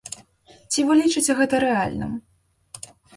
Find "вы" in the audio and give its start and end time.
0.87-0.93